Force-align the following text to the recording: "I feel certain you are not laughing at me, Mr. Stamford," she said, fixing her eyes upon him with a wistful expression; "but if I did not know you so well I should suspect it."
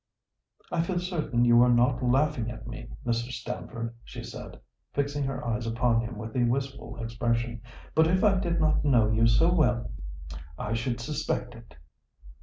"I 0.71 0.81
feel 0.81 0.97
certain 0.97 1.45
you 1.45 1.61
are 1.61 1.69
not 1.69 2.01
laughing 2.03 2.49
at 2.49 2.65
me, 2.65 2.89
Mr. 3.05 3.31
Stamford," 3.31 3.93
she 4.03 4.23
said, 4.23 4.59
fixing 4.95 5.23
her 5.25 5.45
eyes 5.45 5.67
upon 5.67 6.01
him 6.01 6.17
with 6.17 6.35
a 6.35 6.43
wistful 6.43 6.97
expression; 7.03 7.61
"but 7.93 8.07
if 8.07 8.23
I 8.23 8.39
did 8.39 8.59
not 8.59 8.83
know 8.83 9.11
you 9.11 9.27
so 9.27 9.53
well 9.53 9.91
I 10.57 10.73
should 10.73 10.99
suspect 10.99 11.53
it." 11.53 11.75